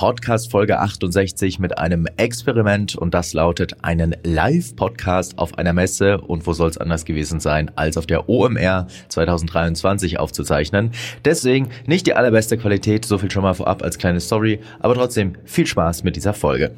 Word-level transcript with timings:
Podcast 0.00 0.50
Folge 0.50 0.78
68 0.78 1.58
mit 1.58 1.76
einem 1.76 2.06
Experiment 2.16 2.96
und 2.96 3.12
das 3.12 3.34
lautet 3.34 3.84
einen 3.84 4.16
Live-Podcast 4.24 5.36
auf 5.36 5.58
einer 5.58 5.74
Messe 5.74 6.22
und 6.22 6.46
wo 6.46 6.54
soll 6.54 6.70
es 6.70 6.78
anders 6.78 7.04
gewesen 7.04 7.38
sein, 7.38 7.70
als 7.76 7.98
auf 7.98 8.06
der 8.06 8.26
OMR 8.30 8.86
2023 9.10 10.18
aufzuzeichnen. 10.18 10.92
Deswegen 11.26 11.68
nicht 11.84 12.06
die 12.06 12.14
allerbeste 12.14 12.56
Qualität, 12.56 13.04
so 13.04 13.18
viel 13.18 13.30
schon 13.30 13.42
mal 13.42 13.52
vorab 13.52 13.82
als 13.82 13.98
kleine 13.98 14.20
Story, 14.20 14.60
aber 14.78 14.94
trotzdem 14.94 15.34
viel 15.44 15.66
Spaß 15.66 16.02
mit 16.02 16.16
dieser 16.16 16.32
Folge. 16.32 16.70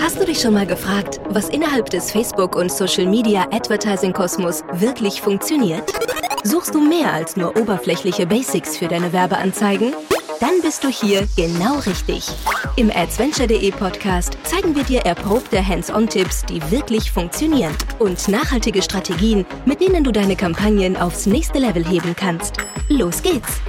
Hast 0.00 0.18
du 0.18 0.24
dich 0.24 0.40
schon 0.40 0.54
mal 0.54 0.66
gefragt, 0.66 1.20
was 1.28 1.50
innerhalb 1.50 1.90
des 1.90 2.10
Facebook- 2.10 2.56
und 2.56 2.72
Social-Media-Advertising-Kosmos 2.72 4.64
wirklich 4.72 5.20
funktioniert? 5.20 5.82
Suchst 6.42 6.74
du 6.74 6.80
mehr 6.80 7.12
als 7.12 7.36
nur 7.36 7.54
oberflächliche 7.58 8.26
Basics 8.26 8.78
für 8.78 8.88
deine 8.88 9.12
Werbeanzeigen? 9.12 9.92
Dann 10.40 10.60
bist 10.62 10.84
du 10.84 10.88
hier 10.88 11.26
genau 11.36 11.78
richtig. 11.80 12.28
Im 12.76 12.90
Adventure.de 12.90 13.72
Podcast 13.72 14.38
zeigen 14.44 14.76
wir 14.76 14.84
dir 14.84 15.00
erprobte 15.00 15.66
Hands-on-Tipps, 15.66 16.44
die 16.44 16.60
wirklich 16.70 17.10
funktionieren 17.10 17.74
und 17.98 18.28
nachhaltige 18.28 18.80
Strategien, 18.82 19.44
mit 19.66 19.80
denen 19.80 20.04
du 20.04 20.12
deine 20.12 20.36
Kampagnen 20.36 20.96
aufs 20.96 21.26
nächste 21.26 21.58
Level 21.58 21.84
heben 21.84 22.14
kannst. 22.14 22.58
Los 22.88 23.20
geht's! 23.20 23.60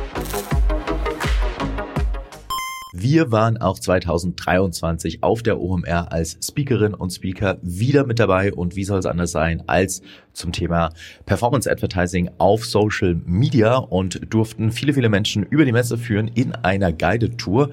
Wir 3.01 3.31
waren 3.31 3.55
auch 3.55 3.79
2023 3.79 5.23
auf 5.23 5.41
der 5.41 5.61
OMR 5.61 6.11
als 6.11 6.37
Speakerin 6.43 6.93
und 6.93 7.11
Speaker 7.11 7.57
wieder 7.61 8.05
mit 8.05 8.19
dabei. 8.19 8.51
Und 8.51 8.75
wie 8.75 8.83
soll 8.83 8.99
es 8.99 9.05
anders 9.05 9.31
sein 9.31 9.63
als 9.67 10.01
zum 10.33 10.51
Thema 10.51 10.91
Performance 11.25 11.71
Advertising 11.71 12.29
auf 12.39 12.65
Social 12.65 13.15
Media? 13.25 13.77
Und 13.77 14.33
durften 14.33 14.73
viele, 14.73 14.93
viele 14.93 15.07
Menschen 15.07 15.43
über 15.43 15.63
die 15.63 15.71
Messe 15.71 15.97
führen 15.97 16.27
in 16.27 16.53
einer 16.55 16.91
Guided 16.91 17.37
Tour 17.37 17.69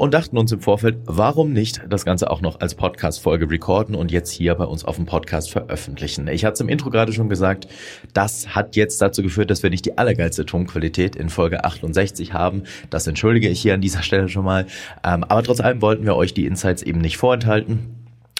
und 0.00 0.14
dachten 0.14 0.38
uns 0.38 0.50
im 0.50 0.60
Vorfeld, 0.60 0.96
warum 1.04 1.52
nicht 1.52 1.82
das 1.86 2.06
Ganze 2.06 2.30
auch 2.30 2.40
noch 2.40 2.60
als 2.60 2.74
Podcast-Folge 2.74 3.50
recorden 3.50 3.94
und 3.94 4.10
jetzt 4.10 4.30
hier 4.30 4.54
bei 4.54 4.64
uns 4.64 4.82
auf 4.82 4.96
dem 4.96 5.04
Podcast 5.04 5.50
veröffentlichen. 5.50 6.26
Ich 6.28 6.46
hatte 6.46 6.54
es 6.54 6.60
im 6.62 6.70
Intro 6.70 6.88
gerade 6.88 7.12
schon 7.12 7.28
gesagt, 7.28 7.68
das 8.14 8.54
hat 8.54 8.76
jetzt 8.76 9.02
dazu 9.02 9.22
geführt, 9.22 9.50
dass 9.50 9.62
wir 9.62 9.68
nicht 9.68 9.84
die 9.84 9.98
allergeilste 9.98 10.46
Tonqualität 10.46 11.16
in 11.16 11.28
Folge 11.28 11.64
68 11.66 12.32
haben. 12.32 12.62
Das 12.88 13.06
entschuldige 13.06 13.50
ich 13.50 13.60
hier 13.60 13.74
an 13.74 13.82
dieser 13.82 14.02
Stelle 14.02 14.30
schon 14.30 14.46
mal. 14.46 14.64
Ähm, 15.04 15.22
aber 15.22 15.42
trotz 15.42 15.60
allem 15.60 15.82
wollten 15.82 16.06
wir 16.06 16.16
euch 16.16 16.32
die 16.32 16.46
Insights 16.46 16.82
eben 16.82 17.02
nicht 17.02 17.18
vorenthalten 17.18 17.80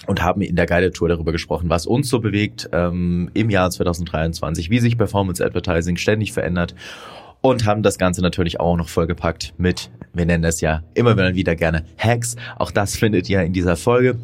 und 0.07 0.23
haben 0.23 0.41
in 0.41 0.55
der 0.55 0.65
Guided 0.65 0.95
Tour 0.95 1.09
darüber 1.09 1.31
gesprochen, 1.31 1.69
was 1.69 1.85
uns 1.85 2.09
so 2.09 2.19
bewegt 2.19 2.71
ähm, 2.73 3.29
im 3.35 3.51
Jahr 3.51 3.69
2023, 3.69 4.71
wie 4.71 4.79
sich 4.79 4.97
Performance 4.97 5.45
Advertising 5.45 5.97
ständig 5.97 6.33
verändert 6.33 6.73
und 7.41 7.65
haben 7.65 7.83
das 7.83 7.97
Ganze 7.97 8.21
natürlich 8.21 8.59
auch 8.59 8.77
noch 8.77 8.89
vollgepackt 8.89 9.53
mit, 9.57 9.91
wir 10.13 10.25
nennen 10.25 10.43
es 10.43 10.61
ja 10.61 10.83
immer 10.93 11.17
wieder 11.35 11.55
gerne 11.55 11.85
Hacks. 11.97 12.35
Auch 12.57 12.71
das 12.71 12.95
findet 12.95 13.29
ihr 13.29 13.41
in 13.41 13.53
dieser 13.53 13.75
Folge. 13.75 14.17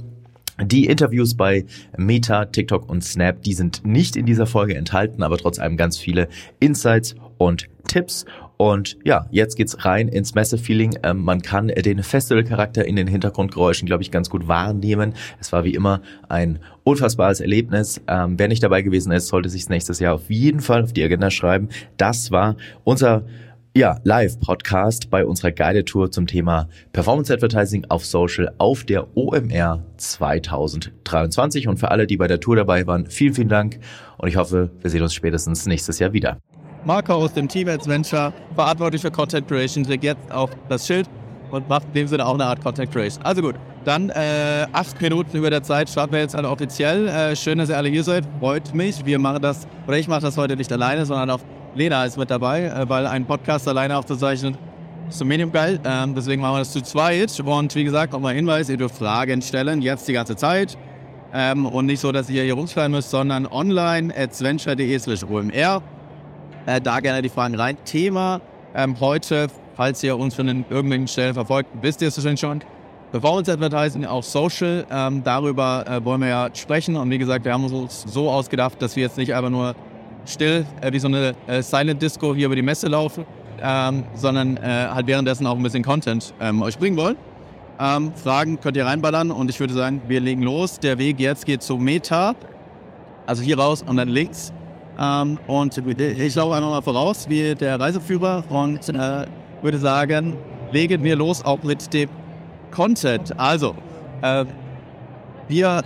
Die 0.64 0.86
Interviews 0.86 1.36
bei 1.36 1.66
Meta, 1.98 2.46
TikTok 2.46 2.90
und 2.90 3.04
Snap, 3.04 3.44
die 3.44 3.54
sind 3.54 3.86
nicht 3.86 4.16
in 4.16 4.26
dieser 4.26 4.48
Folge 4.48 4.76
enthalten, 4.76 5.22
aber 5.22 5.38
trotz 5.38 5.60
allem 5.60 5.78
ganz 5.78 5.98
viele 5.98 6.30
Insights 6.60 7.16
und 7.38 7.68
Tipps. 7.88 8.26
Und 8.58 8.98
ja, 9.04 9.28
jetzt 9.30 9.56
geht's 9.56 9.86
rein 9.86 10.08
ins 10.08 10.34
Messe-Feeling. 10.34 10.98
Ähm, 11.04 11.24
man 11.24 11.42
kann 11.42 11.68
den 11.68 12.02
Festival-Charakter 12.02 12.86
in 12.86 12.96
den 12.96 13.08
Hintergrundgeräuschen, 13.08 13.86
glaube 13.86 14.02
ich, 14.02 14.12
ganz 14.12 14.30
gut 14.30 14.48
wahrnehmen. 14.48 15.14
Es 15.40 15.52
war 15.52 15.64
wie 15.64 15.76
immer 15.76 16.02
ein 16.28 16.60
unfassbares 16.84 17.40
Erlebnis. 17.40 18.02
Ähm, 18.08 18.40
wer 18.40 18.48
nicht 18.48 18.64
dabei 18.64 18.82
gewesen 18.82 19.12
ist, 19.12 19.28
sollte 19.28 19.50
sich 19.50 19.70
nächstes 19.70 20.00
Jahr 20.00 20.16
auf 20.16 20.30
jeden 20.30 20.60
Fall 20.60 20.84
auf 20.84 20.94
die 20.94 21.04
Agenda 21.04 21.30
schreiben. 21.30 21.70
Das 21.98 22.32
war 22.32 22.58
unser 22.84 23.26
ja, 23.76 24.00
Live-Podcast 24.04 25.12
bei 25.12 25.24
unserer 25.24 25.52
Guided-Tour 25.52 26.10
zum 26.10 26.26
Thema 26.26 26.68
Performance 26.94 27.32
Advertising 27.32 27.86
auf 27.90 28.06
Social 28.08 28.52
auf 28.58 28.86
der 28.86 29.16
OMR 29.16 29.84
2023. 29.98 31.68
Und 31.68 31.78
für 31.78 31.92
alle, 31.92 32.08
die 32.08 32.18
bei 32.18 32.26
der 32.26 32.40
Tour 32.40 32.56
dabei 32.56 32.88
waren, 32.88 33.06
vielen, 33.06 33.36
vielen 33.36 33.50
Dank 33.50 33.80
und 34.18 34.30
ich 34.30 34.36
hoffe, 34.36 34.72
wir 34.82 34.90
sehen 34.90 35.04
uns 35.04 35.14
spätestens 35.14 35.68
nächstes 35.68 36.00
Jahr 36.00 36.12
wieder. 36.12 36.40
Marco 36.86 37.14
aus 37.14 37.34
dem 37.34 37.48
Team 37.48 37.68
Adventure, 37.68 38.34
verantwortlich 38.56 39.02
für 39.02 39.12
Content 39.12 39.48
Creation, 39.48 39.84
trägt 39.84 40.04
jetzt 40.04 40.32
auf 40.32 40.50
das 40.70 40.88
Schild 40.88 41.10
und 41.52 41.68
macht 41.70 41.86
in 41.88 41.94
dem 41.94 42.08
Sinne 42.08 42.26
auch 42.26 42.34
eine 42.34 42.46
Art 42.46 42.62
Content 42.64 42.92
Creation. 42.92 43.24
Also 43.26 43.42
gut, 43.42 43.56
dann 43.86 44.10
äh, 44.10 44.68
acht 44.74 45.02
Minuten 45.02 45.38
über 45.38 45.50
der 45.50 45.64
Zeit 45.64 45.90
starten 45.90 46.14
wir 46.14 46.20
jetzt 46.20 46.36
alle 46.36 46.50
offiziell. 46.50 47.08
Äh, 47.08 47.36
schön, 47.36 47.58
dass 47.58 47.70
ihr 47.70 47.78
alle 47.78 47.90
hier 47.90 48.04
seid, 48.04 48.26
freut 48.40 48.74
mich. 48.74 49.06
Wir 49.06 49.20
machen 49.20 49.42
das, 49.42 49.68
oder 49.88 49.98
ich 49.98 50.08
mache 50.08 50.22
das 50.22 50.38
heute 50.38 50.56
nicht 50.56 50.72
alleine, 50.72 51.06
sondern 51.06 51.30
auch 51.30 51.40
Lena 51.76 52.06
ist 52.06 52.18
mit 52.18 52.30
dabei, 52.30 52.66
äh, 52.66 52.90
weil 52.90 53.06
einen 53.08 53.26
Podcast 53.26 53.68
alleine 53.68 53.98
aufzuzeichnen 53.98 54.58
ist 55.10 55.20
so 55.20 55.26
medium 55.26 55.52
geil. 55.52 55.80
Ähm, 55.86 56.14
deswegen 56.16 56.42
machen 56.42 56.56
wir 56.56 56.60
das 56.60 56.72
zu 56.72 56.82
zweit. 56.82 57.40
Und 57.40 57.74
wie 57.76 57.84
gesagt, 57.84 58.14
nochmal 58.14 58.36
Hinweis, 58.36 58.70
ihr 58.70 58.78
dürft 58.78 58.96
Fragen 58.96 59.42
stellen, 59.42 59.82
jetzt 59.82 60.08
die 60.08 60.14
ganze 60.14 60.36
Zeit. 60.36 60.78
Ähm, 61.34 61.66
und 61.66 61.86
nicht 61.86 62.00
so, 62.00 62.12
dass 62.12 62.30
ihr 62.30 62.44
hier 62.44 62.54
rumschreiben 62.54 62.92
müsst, 62.92 63.10
sondern 63.10 63.46
online 63.48 64.14
at 64.16 64.34
sventure.de 64.34 65.00
slash 65.00 65.24
omr. 65.24 65.82
Äh, 66.68 66.82
da 66.82 67.00
gerne 67.00 67.22
die 67.22 67.30
Fragen 67.30 67.56
rein. 67.56 67.78
Thema 67.86 68.42
ähm, 68.76 69.00
heute, 69.00 69.48
falls 69.76 70.04
ihr 70.04 70.18
uns 70.18 70.36
von 70.36 70.48
irgendwelchen 70.48 71.08
Stellen 71.08 71.34
verfolgt, 71.34 71.70
wisst 71.82 72.02
ihr 72.02 72.10
es 72.10 72.18
wahrscheinlich 72.18 72.42
schon. 72.42 72.62
Performance 73.12 73.50
Advertising 73.50 74.06
auf 74.06 74.26
Social, 74.26 74.86
ähm, 74.92 75.24
darüber 75.24 75.86
äh, 75.88 76.04
wollen 76.04 76.20
wir 76.20 76.28
ja 76.28 76.50
sprechen. 76.54 76.98
Und 76.98 77.10
wie 77.10 77.18
gesagt, 77.18 77.46
wir 77.46 77.54
haben 77.54 77.64
uns 77.64 78.04
so 78.06 78.30
ausgedacht, 78.30 78.82
dass 78.82 78.98
wir 78.98 79.04
jetzt 79.04 79.18
nicht 79.18 79.34
einfach 79.34 79.50
nur 79.50 79.76
still 80.26 80.66
äh, 80.82 80.92
wie 80.92 81.00
so 81.00 81.08
eine 81.08 81.36
äh, 81.48 81.62
Silent 81.62 82.02
Disco 82.02 82.36
hier 82.36 82.48
über 82.48 82.56
die 82.58 82.62
Messe 82.62 82.90
laufen, 82.90 83.26
ähm, 83.62 84.04
sondern 84.14 84.58
äh, 84.58 84.90
halt 84.94 85.08
währenddessen 85.08 85.48
auch 85.48 85.56
ein 85.56 85.64
bisschen 85.64 85.84
Content 85.84 86.34
ähm, 86.42 86.62
euch 86.62 86.78
bringen 86.78 86.98
wollen. 86.98 87.16
Ähm, 87.80 88.12
Fragen 88.14 88.60
könnt 88.60 88.76
ihr 88.76 88.86
reinballern 88.86 89.32
und 89.32 89.50
ich 89.50 89.60
würde 89.62 89.74
sagen, 89.74 90.02
wir 90.10 90.20
legen 90.20 90.44
los. 90.44 90.80
Der 90.80 90.98
Weg 90.98 91.22
jetzt 91.22 91.46
geht 91.46 91.64
zu 91.64 91.78
Meta, 91.78 92.36
also 93.26 93.42
hier 93.42 93.58
raus 93.58 93.86
und 93.88 93.96
dann 93.96 94.10
links. 94.10 94.52
Ähm, 95.00 95.38
und 95.48 95.78
ich 95.78 96.36
laufe 96.36 96.56
einfach 96.56 96.70
mal 96.70 96.82
voraus 96.82 97.30
wie 97.30 97.54
der 97.56 97.80
Reiseführer 97.80 98.44
und 98.50 98.90
äh, 98.90 99.26
würde 99.62 99.78
sagen, 99.78 100.36
legen 100.72 101.04
wir 101.04 101.16
los 101.16 101.44
auch 101.46 101.62
mit 101.64 101.94
dem 101.94 102.10
Content. 102.72 103.40
Also, 103.40 103.76
äh, 104.22 104.46
wir 105.48 105.84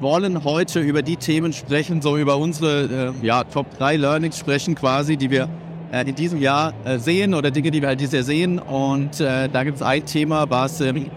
wollen 0.00 0.44
heute 0.44 0.80
über 0.80 1.02
die 1.02 1.16
Themen 1.16 1.52
sprechen, 1.52 2.00
so 2.00 2.16
über 2.16 2.38
unsere 2.38 3.12
äh, 3.22 3.26
ja, 3.26 3.44
Top 3.44 3.66
3 3.78 3.96
Learnings 3.96 4.38
sprechen 4.38 4.74
quasi, 4.74 5.16
die 5.16 5.30
wir 5.30 5.48
äh, 5.92 6.08
in 6.08 6.14
diesem 6.14 6.40
Jahr 6.40 6.72
äh, 6.84 6.98
sehen 6.98 7.34
oder 7.34 7.50
Dinge, 7.50 7.70
die 7.70 7.82
wir 7.82 7.88
halt 7.88 8.00
dieses 8.00 8.14
Jahr 8.14 8.22
sehen. 8.22 8.58
Und 8.58 9.20
äh, 9.20 9.48
da 9.48 9.64
gibt 9.64 9.76
es 9.76 9.82
ein 9.82 10.04
Thema, 10.06 10.48
was 10.48 10.80
ähm, 10.80 11.10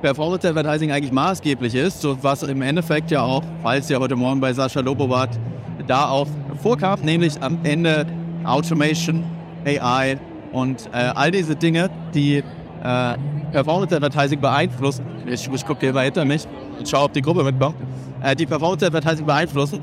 Performance 0.00 0.48
Advertising 0.48 0.92
eigentlich 0.92 1.12
maßgeblich 1.12 1.74
ist 1.74 2.04
und 2.04 2.22
was 2.22 2.42
im 2.42 2.62
Endeffekt 2.62 3.10
ja 3.10 3.22
auch, 3.22 3.42
falls 3.62 3.90
ihr 3.90 3.98
heute 3.98 4.16
Morgen 4.16 4.40
bei 4.40 4.52
Sascha 4.52 4.80
Lobo 4.80 5.08
wart, 5.08 5.38
da 5.86 6.08
auch 6.08 6.26
vorkam, 6.62 7.00
nämlich 7.00 7.40
am 7.42 7.58
Ende 7.62 8.06
Automation, 8.44 9.24
AI 9.64 10.18
und 10.52 10.88
äh, 10.92 11.10
all 11.14 11.30
diese 11.30 11.56
Dinge, 11.56 11.90
die 12.14 12.38
äh, 12.82 13.14
Performance 13.52 13.94
Advertising 13.96 14.40
beeinflussen. 14.40 15.04
Ich, 15.26 15.48
ich 15.50 15.66
gucke 15.66 15.80
hier 15.80 15.92
mal 15.92 16.04
hinter 16.04 16.24
mich 16.24 16.46
und 16.78 16.88
schaue, 16.88 17.04
ob 17.04 17.12
die 17.12 17.22
Gruppe 17.22 17.42
mitkommt. 17.44 17.76
Äh, 18.22 18.36
die 18.36 18.46
Performance 18.46 18.86
Advertising 18.86 19.26
beeinflussen. 19.26 19.80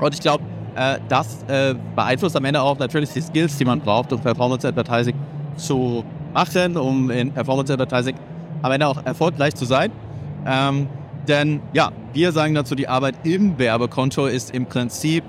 Und 0.00 0.14
ich 0.14 0.20
glaube, 0.20 0.42
äh, 0.74 0.98
das 1.08 1.42
äh, 1.48 1.74
beeinflusst 1.94 2.36
am 2.36 2.44
Ende 2.44 2.60
auch 2.60 2.78
natürlich 2.78 3.10
die 3.10 3.20
Skills, 3.20 3.56
die 3.56 3.64
man 3.64 3.80
braucht, 3.80 4.12
um 4.12 4.20
Performance 4.20 4.66
Advertising 4.66 5.14
zu 5.56 6.04
machen, 6.34 6.76
um 6.76 7.10
in 7.10 7.32
Performance 7.32 7.72
Advertising 7.72 8.16
am 8.62 8.72
Ende 8.72 8.86
auch 8.86 9.04
erfolgreich 9.04 9.54
zu 9.54 9.64
sein. 9.64 9.90
Ähm, 10.46 10.88
denn 11.28 11.60
ja, 11.72 11.92
wir 12.12 12.32
sagen 12.32 12.54
dazu, 12.54 12.74
die 12.74 12.88
Arbeit 12.88 13.14
im 13.24 13.58
Werbekonto 13.58 14.26
ist 14.26 14.54
im 14.54 14.66
Prinzip 14.66 15.24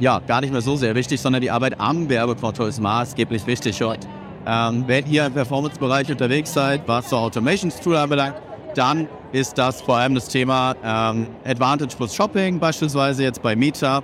ja 0.00 0.20
gar 0.26 0.40
nicht 0.40 0.52
mehr 0.52 0.62
so 0.62 0.76
sehr 0.76 0.94
wichtig, 0.94 1.20
sondern 1.20 1.42
die 1.42 1.50
Arbeit 1.50 1.78
am 1.78 2.08
Werbekonto 2.08 2.66
ist 2.66 2.80
maßgeblich 2.80 3.46
wichtig. 3.46 3.82
Und 3.82 3.98
ähm, 4.46 4.84
wenn 4.86 5.06
ihr 5.06 5.26
im 5.26 5.32
Performance-Bereich 5.32 6.10
unterwegs 6.10 6.52
seid, 6.52 6.82
was 6.86 7.10
so 7.10 7.16
Automations-Tool 7.16 7.96
anbelangt, 7.96 8.34
dann 8.74 9.08
ist 9.32 9.56
das 9.58 9.80
vor 9.80 9.96
allem 9.96 10.14
das 10.14 10.28
Thema 10.28 10.74
ähm, 10.84 11.26
Advantage 11.44 11.96
plus 11.96 12.14
Shopping, 12.14 12.58
beispielsweise 12.58 13.22
jetzt 13.22 13.42
bei 13.42 13.54
Meta 13.54 14.02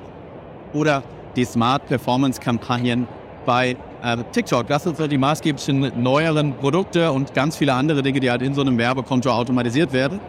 oder 0.72 1.02
die 1.36 1.44
Smart 1.44 1.86
Performance-Kampagnen 1.86 3.08
bei 3.46 3.76
äh, 4.02 4.16
TikTok. 4.32 4.66
Das 4.66 4.84
sind 4.84 4.96
so 4.96 5.06
die 5.06 5.18
maßgeblichen 5.18 6.02
neueren 6.02 6.54
Produkte 6.54 7.10
und 7.10 7.34
ganz 7.34 7.56
viele 7.56 7.72
andere 7.72 8.02
Dinge, 8.02 8.20
die 8.20 8.30
halt 8.30 8.42
in 8.42 8.54
so 8.54 8.60
einem 8.60 8.78
Werbekonto 8.78 9.30
automatisiert 9.30 9.92
werden. 9.92 10.20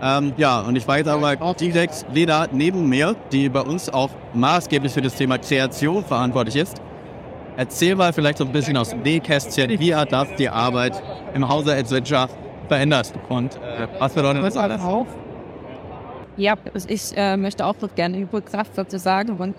Ähm, 0.00 0.32
ja, 0.36 0.60
und 0.60 0.76
ich 0.76 0.86
jetzt 0.86 1.08
aber 1.08 1.36
auch 1.40 1.54
direkt 1.54 2.06
Lena 2.12 2.46
neben 2.52 2.88
mir, 2.88 3.16
die 3.32 3.48
bei 3.48 3.60
uns 3.60 3.88
auch 3.88 4.10
maßgeblich 4.34 4.92
für 4.92 5.02
das 5.02 5.14
Thema 5.14 5.38
Kreation 5.38 6.04
verantwortlich 6.04 6.56
ist. 6.56 6.80
Erzähl 7.56 7.96
mal 7.96 8.12
vielleicht 8.12 8.38
so 8.38 8.44
ein 8.44 8.52
bisschen 8.52 8.76
aus 8.76 8.90
dem 8.90 9.02
Nähkästchen, 9.02 9.70
wie 9.80 9.92
hat 9.94 10.12
das 10.12 10.28
die 10.38 10.48
Arbeit 10.48 11.02
im 11.34 11.48
Hause 11.48 11.74
Adventure 11.74 12.28
verändert 12.68 13.12
und 13.28 13.56
äh, 13.56 13.88
was 13.98 14.12
bedeutet 14.12 14.44
das 14.44 14.56
alles? 14.56 14.80
Ja, 16.36 16.54
also 16.72 16.88
ich 16.88 17.16
äh, 17.16 17.36
möchte 17.36 17.66
auch 17.66 17.74
gerne 17.96 18.24
kurz 18.26 18.52
was 18.52 18.70
dazu 18.76 18.98
sagen 18.98 19.36
und 19.36 19.56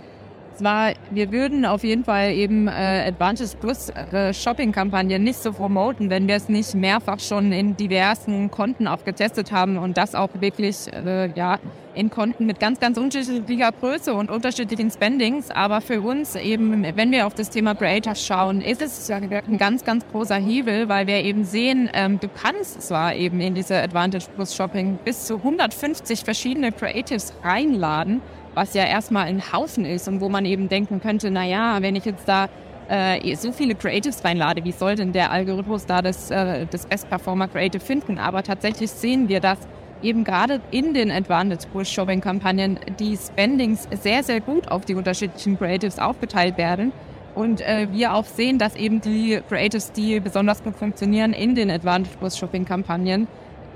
zwar, 0.60 0.94
wir 1.12 1.32
würden 1.32 1.66
auf 1.66 1.84
jeden 1.84 2.04
Fall 2.04 2.32
eben 2.32 2.68
äh, 2.68 3.06
Advantage 3.08 3.58
Plus 3.60 3.90
äh, 3.90 4.34
Shopping-Kampagnen 4.34 5.24
nicht 5.24 5.42
so 5.42 5.54
promoten, 5.54 6.10
wenn 6.10 6.28
wir 6.28 6.36
es 6.36 6.50
nicht 6.50 6.76
mehrfach 6.76 7.20
schon 7.20 7.52
in 7.52 7.76
diversen 7.78 8.52
Konten 8.52 8.88
auch 8.88 9.04
getestet 9.04 9.52
haben 9.52 9.78
und 9.78 9.98
das 9.98 10.16
auch 10.16 10.30
wirklich 10.40 10.92
äh, 10.94 11.32
ja, 11.34 11.60
in 11.96 12.10
Konten 12.10 12.46
mit 12.46 12.60
ganz, 12.60 12.80
ganz 12.80 12.98
unterschiedlicher 12.98 13.72
Größe 13.72 14.14
und 14.14 14.30
unterschiedlichen 14.30 14.92
Spendings. 14.92 15.50
Aber 15.50 15.82
für 15.82 16.02
uns 16.02 16.36
eben, 16.36 16.86
wenn 16.96 17.12
wir 17.12 17.26
auf 17.26 17.34
das 17.34 17.50
Thema 17.50 17.74
Creators 17.74 18.26
schauen, 18.26 18.62
ist 18.62 18.82
es 18.82 19.10
ein 19.10 19.58
ganz, 19.58 19.84
ganz 19.84 20.06
großer 20.12 20.36
Hebel, 20.36 20.90
weil 20.90 21.08
wir 21.08 21.24
eben 21.24 21.46
sehen, 21.46 21.90
ähm, 21.94 22.20
du 22.20 22.28
kannst 22.28 22.82
zwar 22.82 23.16
eben 23.16 23.40
in 23.40 23.56
diese 23.56 23.82
Advantage 23.82 24.26
Plus 24.36 24.56
Shopping 24.56 25.00
bis 25.04 25.26
zu 25.26 25.38
150 25.38 26.24
verschiedene 26.24 26.72
Creatives 26.72 27.34
reinladen, 27.44 28.22
was 28.54 28.74
ja 28.74 28.84
erstmal 28.86 29.28
ein 29.28 29.54
Haufen 29.54 29.86
ist 29.86 30.08
und 30.08 30.22
wo 30.22 30.30
man 30.30 30.46
eben 30.46 30.70
denken 30.70 31.02
könnte, 31.02 31.32
na 31.32 31.46
ja, 31.46 31.82
wenn 31.82 31.96
ich 31.96 32.06
jetzt 32.06 32.28
da 32.28 32.50
äh, 32.90 33.36
so 33.36 33.52
viele 33.52 33.76
Creatives 33.76 34.24
reinlade, 34.26 34.64
wie 34.64 34.72
soll 34.72 34.96
denn 34.96 35.14
der 35.14 35.32
Algorithmus 35.32 35.86
da 35.86 36.02
das, 36.02 36.32
äh, 36.32 36.66
das 36.70 36.86
Best 36.86 37.10
Performer 37.10 37.48
Creative 37.48 37.84
finden? 37.84 38.18
Aber 38.18 38.44
tatsächlich 38.44 38.90
sehen 38.90 39.30
wir, 39.30 39.40
dass 39.40 39.60
eben 40.02 40.24
gerade 40.24 40.62
in 40.72 40.94
den 40.94 41.12
Advantage 41.12 41.68
Push 41.72 41.90
Shopping 41.90 42.22
Kampagnen 42.22 42.80
die 43.00 43.18
Spendings 43.18 43.88
sehr, 44.02 44.24
sehr 44.24 44.42
gut 44.42 44.70
auf 44.72 44.86
die 44.86 44.96
unterschiedlichen 44.96 45.58
Creatives 45.58 46.00
aufgeteilt 46.00 46.58
werden. 46.58 46.92
Und 47.36 47.62
äh, 47.62 47.88
wir 47.92 48.14
auch 48.14 48.26
sehen, 48.26 48.58
dass 48.58 48.76
eben 48.76 49.02
die 49.02 49.40
Creatives, 49.48 49.92
die 49.92 50.20
besonders 50.20 50.64
gut 50.64 50.76
funktionieren 50.76 51.34
in 51.34 51.56
den 51.56 51.70
Advantage 51.70 52.18
Push 52.20 52.38
Shopping 52.38 52.66
Kampagnen, 52.66 53.28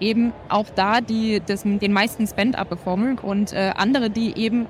eben 0.04 0.34
auch 0.50 0.68
da 0.76 1.02
die 1.02 1.42
das, 1.46 1.64
den 1.64 1.94
meisten 1.94 2.28
Spend 2.28 2.58
abbekommen 2.58 3.18
und 3.18 3.54
äh, 3.54 3.72
andere, 3.76 4.10
die 4.10 4.38
eben 4.38 4.68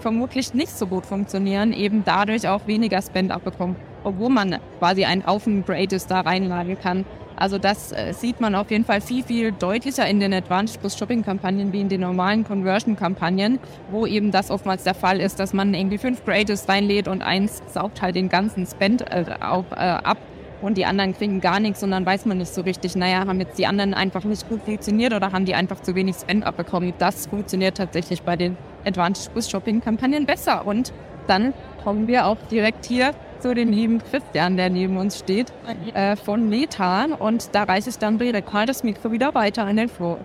vermutlich 0.00 0.54
nicht 0.54 0.70
so 0.70 0.86
gut 0.86 1.06
funktionieren, 1.06 1.72
eben 1.72 2.02
dadurch 2.04 2.48
auch 2.48 2.66
weniger 2.66 3.02
Spend 3.02 3.32
abbekommen, 3.32 3.76
obwohl 4.04 4.30
man 4.30 4.58
quasi 4.78 5.04
einen 5.04 5.26
Haufen 5.26 5.64
Creatives 5.64 6.06
da 6.06 6.20
reinladen 6.20 6.78
kann. 6.78 7.04
Also 7.38 7.58
das 7.58 7.92
äh, 7.92 8.14
sieht 8.14 8.40
man 8.40 8.54
auf 8.54 8.70
jeden 8.70 8.84
Fall 8.86 9.02
viel, 9.02 9.22
viel 9.22 9.52
deutlicher 9.52 10.08
in 10.08 10.20
den 10.20 10.32
Advantage 10.32 10.78
Plus 10.78 10.96
Shopping 10.96 11.22
Kampagnen 11.22 11.70
wie 11.72 11.82
in 11.82 11.90
den 11.90 12.00
normalen 12.00 12.44
Conversion 12.44 12.96
Kampagnen, 12.96 13.58
wo 13.90 14.06
eben 14.06 14.30
das 14.30 14.50
oftmals 14.50 14.84
der 14.84 14.94
Fall 14.94 15.20
ist, 15.20 15.38
dass 15.38 15.52
man 15.52 15.74
irgendwie 15.74 15.98
fünf 15.98 16.24
Creatives 16.24 16.66
reinlädt 16.66 17.08
und 17.08 17.22
eins 17.22 17.62
saugt 17.66 18.00
halt 18.00 18.16
den 18.16 18.30
ganzen 18.30 18.66
Spend 18.66 19.02
äh, 19.02 19.24
auf, 19.40 19.66
äh, 19.72 19.74
ab 19.74 20.16
und 20.62 20.76
die 20.78 20.84
anderen 20.84 21.14
kriegen 21.14 21.40
gar 21.40 21.60
nichts 21.60 21.82
und 21.82 21.90
dann 21.90 22.06
weiß 22.06 22.26
man 22.26 22.38
nicht 22.38 22.52
so 22.52 22.62
richtig, 22.62 22.96
naja, 22.96 23.26
haben 23.26 23.40
jetzt 23.40 23.58
die 23.58 23.66
anderen 23.66 23.94
einfach 23.94 24.24
nicht 24.24 24.48
gut 24.48 24.62
funktioniert 24.62 25.12
oder 25.12 25.32
haben 25.32 25.44
die 25.44 25.54
einfach 25.54 25.80
zu 25.80 25.94
wenig 25.94 26.16
Spend 26.16 26.44
abbekommen. 26.44 26.94
Das 26.98 27.26
funktioniert 27.26 27.76
tatsächlich 27.76 28.22
bei 28.22 28.36
den 28.36 28.56
Advantage 28.84 29.30
Bus 29.32 29.50
Shopping 29.50 29.80
Kampagnen 29.80 30.26
besser 30.26 30.66
und 30.66 30.92
dann 31.26 31.52
kommen 31.82 32.06
wir 32.06 32.26
auch 32.26 32.38
direkt 32.50 32.86
hier 32.86 33.12
zu 33.40 33.54
dem 33.54 33.70
lieben 33.70 34.00
Christian, 34.10 34.56
der 34.56 34.70
neben 34.70 34.96
uns 34.96 35.18
steht, 35.18 35.52
äh, 35.94 36.16
von 36.16 36.48
Methan 36.48 37.12
und 37.12 37.54
da 37.54 37.64
reiche 37.64 37.90
ich 37.90 37.98
dann 37.98 38.18
direkt 38.18 38.52
mal 38.52 38.66
das 38.66 38.82
Mikro 38.82 39.12
wieder 39.12 39.34
weiter 39.34 39.68
in 39.68 39.76
den 39.76 39.88
Floor. 39.88 40.18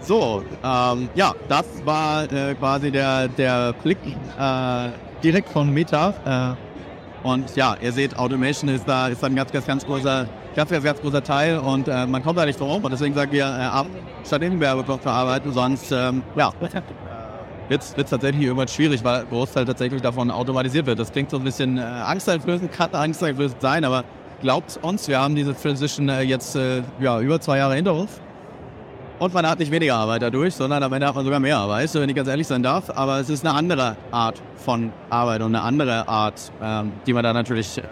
So, 0.00 0.42
ähm, 0.64 1.08
ja, 1.14 1.34
das 1.48 1.64
war 1.84 2.24
äh, 2.32 2.54
quasi 2.54 2.90
der, 2.90 3.28
der 3.28 3.72
Blick 3.74 3.98
äh, 4.38 4.88
direkt 5.22 5.48
von 5.50 5.70
Meta. 5.70 6.56
Äh, 7.22 7.26
und 7.26 7.56
ja, 7.56 7.76
ihr 7.80 7.92
seht, 7.92 8.16
Automation 8.16 8.68
ist 8.70 8.88
da, 8.88 9.08
ist 9.08 9.22
ein 9.24 9.34
ganz, 9.34 9.52
ganz, 9.52 9.66
ganz 9.66 9.86
großer, 9.86 10.26
ganz, 10.54 10.70
ganz, 10.70 10.84
ganz 10.84 11.00
großer 11.00 11.22
Teil. 11.22 11.58
Und 11.58 11.88
äh, 11.88 12.06
man 12.06 12.22
kommt 12.22 12.38
da 12.38 12.46
nicht 12.46 12.60
drum 12.60 12.84
und 12.84 12.90
deswegen 12.90 13.14
sagen 13.14 13.32
wir, 13.32 13.44
äh, 13.44 13.62
ab, 13.62 13.86
statt 14.24 14.42
in 14.42 14.58
Werbeblock 14.60 15.02
verarbeiten, 15.02 15.52
sonst, 15.52 15.92
ähm, 15.92 16.22
ja, 16.36 16.52
wird 17.68 17.82
es 17.82 17.94
tatsächlich 17.94 18.42
irgendwann 18.42 18.68
schwierig, 18.68 19.04
weil 19.04 19.24
Großteil 19.26 19.64
tatsächlich 19.64 20.02
davon 20.02 20.30
automatisiert 20.30 20.86
wird. 20.86 20.98
Das 20.98 21.12
klingt 21.12 21.30
so 21.30 21.36
ein 21.36 21.44
bisschen 21.44 21.78
äh, 21.78 21.82
angsteinflößend, 21.82 22.72
kann 22.72 22.92
angsteinflößend 22.92 23.60
sein, 23.60 23.84
aber 23.84 24.04
glaubt 24.40 24.78
uns, 24.82 25.06
wir 25.06 25.20
haben 25.20 25.36
diese 25.36 25.54
Transition 25.54 26.08
äh, 26.08 26.22
jetzt 26.22 26.56
äh, 26.56 26.82
ja, 27.00 27.20
über 27.20 27.40
zwei 27.40 27.58
Jahre 27.58 27.74
hinter 27.74 27.94
uns 27.94 28.20
und 29.20 29.34
man 29.34 29.46
hat 29.46 29.58
nicht 29.58 29.70
weniger 29.70 29.96
Arbeit 29.96 30.22
dadurch, 30.22 30.54
sondern 30.54 30.82
am 30.82 30.92
Ende 30.94 31.06
hat 31.06 31.14
man 31.14 31.24
sogar 31.24 31.40
mehr 31.40 31.58
Arbeit, 31.58 31.94
wenn 31.94 32.08
ich 32.08 32.16
ganz 32.16 32.26
ehrlich 32.26 32.46
sein 32.46 32.62
darf. 32.62 32.90
Aber 32.90 33.20
es 33.20 33.28
ist 33.28 33.46
eine 33.46 33.54
andere 33.54 33.96
Art 34.10 34.40
von 34.56 34.90
Arbeit 35.10 35.42
und 35.42 35.54
eine 35.54 35.62
andere 35.62 36.08
Art, 36.08 36.50
ähm, 36.62 36.92
die 37.06 37.12
man 37.12 37.22
da 37.22 37.34
natürlich, 37.34 37.76
äh, 37.76 37.82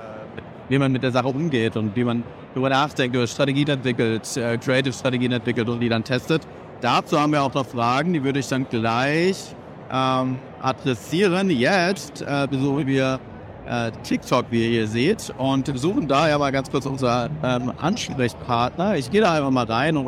wie 0.71 0.79
man 0.79 0.91
mit 0.91 1.03
der 1.03 1.11
Sache 1.11 1.29
umgeht 1.29 1.77
und 1.77 1.95
wie 1.95 2.03
man 2.03 2.25
darüber 2.55 2.71
nachdenkt, 2.71 3.15
über 3.15 3.27
Strategien 3.27 3.69
entwickelt, 3.69 4.37
äh, 4.39 4.57
Creative 4.57 4.95
Strategien 4.95 5.33
entwickelt 5.33 5.69
und 5.69 5.81
die 5.81 5.91
dann 5.91 6.03
testet. 6.03 6.47
Dazu 6.81 7.21
haben 7.21 7.33
wir 7.33 7.43
auch 7.43 7.53
noch 7.53 7.67
Fragen, 7.67 8.15
die 8.15 8.25
würde 8.25 8.39
ich 8.39 8.49
dann 8.49 8.67
gleich 8.67 9.55
ähm, 9.93 10.39
adressieren. 10.63 11.51
Jetzt 11.51 12.23
äh, 12.23 12.47
besuchen 12.49 12.87
wir 12.87 13.21
äh, 13.67 13.91
TikTok, 14.03 14.47
wie 14.51 14.65
ihr 14.65 14.71
hier 14.71 14.87
seht, 14.87 15.35
und 15.37 15.71
besuchen 15.71 16.09
daher 16.09 16.39
mal 16.39 16.53
ganz 16.53 16.71
kurz 16.71 16.87
unseren 16.87 17.31
ähm, 17.43 17.73
Ansprechpartner. 17.77 18.97
Ich 18.97 19.11
gehe 19.11 19.21
da 19.21 19.35
einfach 19.35 19.51
mal 19.51 19.67
rein 19.67 19.99
und 19.99 20.07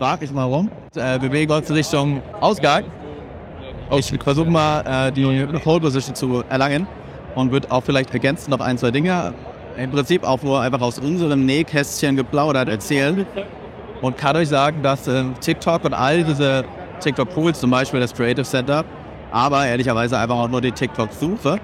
frage 0.00 0.24
ich 0.24 0.32
mal 0.32 0.44
rum. 0.44 0.70
Äh, 0.94 1.18
bewegen 1.18 1.52
uns 1.52 1.70
Richtung 1.70 2.22
Ausgang. 2.40 2.84
Ich 3.90 4.10
versuche 4.22 4.48
mal 4.48 5.08
äh, 5.08 5.12
die 5.12 5.46
Pole 5.58 5.80
Position 5.80 6.14
zu 6.14 6.42
erlangen 6.48 6.86
und 7.34 7.52
würde 7.52 7.70
auch 7.70 7.82
vielleicht 7.82 8.10
ergänzen 8.14 8.50
noch 8.50 8.60
ein, 8.60 8.78
zwei 8.78 8.92
Dinge. 8.92 9.34
Im 9.76 9.90
Prinzip 9.90 10.24
auch 10.24 10.42
nur 10.42 10.58
einfach 10.62 10.80
aus 10.80 10.98
unserem 10.98 11.44
Nähkästchen 11.44 12.16
geplaudert 12.16 12.70
erzählen 12.70 13.26
und 14.00 14.16
kann 14.16 14.36
euch 14.36 14.48
sagen, 14.48 14.82
dass 14.82 15.06
äh, 15.06 15.22
TikTok 15.38 15.84
und 15.84 15.92
all 15.92 16.24
diese 16.24 16.64
TikTok-Pools, 17.00 17.60
zum 17.60 17.70
Beispiel 17.70 18.00
das 18.00 18.14
Creative 18.14 18.46
Center, 18.46 18.86
aber 19.30 19.66
ehrlicherweise 19.66 20.18
einfach 20.18 20.36
auch 20.36 20.48
nur 20.48 20.62
die 20.62 20.72
TikTok-Suche, 20.72 21.60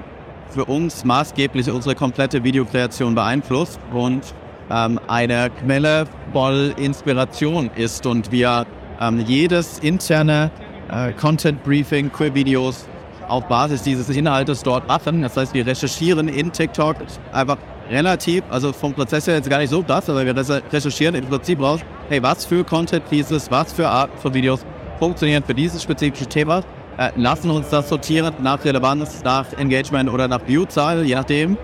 für 0.50 0.66
uns 0.66 1.06
maßgeblich 1.06 1.70
unsere 1.70 1.94
komplette 1.94 2.44
Videokreation 2.44 3.14
beeinflusst 3.14 3.80
und 3.94 4.34
ähm, 4.70 5.00
eine 5.08 5.50
Quelle 5.50 6.06
voll 6.32 6.74
Inspiration 6.76 7.70
ist 7.76 8.06
und 8.06 8.30
wir 8.32 8.66
ähm, 9.00 9.20
jedes 9.26 9.78
interne 9.78 10.50
äh, 10.90 11.12
Content 11.12 11.62
Briefing 11.64 12.10
für 12.10 12.34
Videos 12.34 12.86
auf 13.28 13.46
Basis 13.48 13.82
dieses 13.82 14.08
Inhaltes 14.08 14.62
dort 14.62 14.86
machen. 14.86 15.22
Das 15.22 15.36
heißt, 15.36 15.54
wir 15.54 15.66
recherchieren 15.66 16.28
in 16.28 16.52
TikTok 16.52 16.96
einfach 17.32 17.58
relativ, 17.90 18.42
also 18.50 18.72
vom 18.72 18.94
Prozess 18.94 19.26
her 19.26 19.34
jetzt 19.34 19.50
gar 19.50 19.58
nicht 19.58 19.70
so 19.70 19.82
das, 19.82 20.08
aber 20.08 20.24
wir 20.24 20.34
recherchieren 20.72 21.14
im 21.14 21.26
Prinzip 21.26 21.60
raus, 21.60 21.80
hey, 22.08 22.22
was 22.22 22.44
für 22.44 22.64
Content 22.64 23.08
Pieces, 23.08 23.50
was 23.50 23.72
für 23.72 23.88
Art 23.88 24.10
von 24.20 24.34
Videos 24.34 24.64
funktionieren 24.98 25.42
für 25.44 25.54
dieses 25.54 25.82
spezifische 25.82 26.26
Thema, 26.26 26.62
äh, 26.98 27.10
lassen 27.16 27.50
uns 27.50 27.68
das 27.68 27.88
sortieren 27.88 28.34
nach 28.40 28.64
Relevanz, 28.64 29.22
nach 29.22 29.52
Engagement 29.58 30.10
oder 30.10 30.28
nach 30.28 30.40
Viewzahl, 30.46 31.04
je 31.04 31.14
nachdem 31.14 31.56